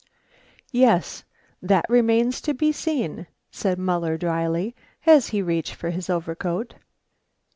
"Yes, 0.71 1.23
that 1.61 1.85
remains 1.87 2.41
to 2.41 2.55
be 2.55 2.71
seen," 2.71 3.27
said 3.51 3.77
Muller 3.77 4.17
dryly, 4.17 4.75
as 5.05 5.27
he 5.27 5.43
reached 5.43 5.75
for 5.75 5.91
his 5.91 6.09
overcoat. 6.09 6.73